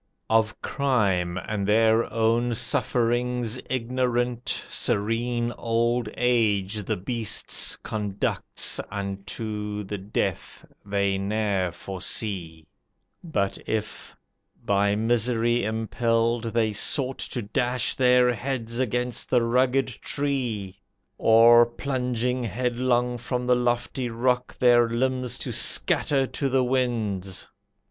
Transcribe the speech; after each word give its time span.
"Of 0.31 0.59
crime, 0.63 1.37
and 1.37 1.67
their 1.67 2.11
own 2.11 2.55
sufferings 2.55 3.59
ignorant, 3.69 4.65
Serene 4.67 5.53
old 5.59 6.09
age 6.17 6.81
the 6.85 6.97
beasts 6.97 7.75
conducts 7.75 8.79
Unto 8.89 9.83
the 9.83 9.99
death 9.99 10.65
they 10.83 11.19
ne'er 11.19 11.71
foresee. 11.71 12.65
But 13.23 13.59
if, 13.67 14.15
by 14.65 14.95
misery 14.95 15.63
impelled, 15.63 16.45
they 16.45 16.73
sought 16.73 17.19
To 17.19 17.43
dash 17.43 17.93
their 17.93 18.33
heads 18.33 18.79
against 18.79 19.29
the 19.29 19.43
rugged 19.43 19.85
tree, 19.89 20.79
Or, 21.19 21.63
plunging 21.67 22.43
headlong 22.45 23.19
from 23.19 23.45
the 23.45 23.55
lofty 23.55 24.09
rock, 24.09 24.57
Their 24.57 24.89
limbs 24.89 25.37
to 25.37 25.51
scatter 25.51 26.25
to 26.25 26.49
the 26.49 26.63
winds. 26.63 27.47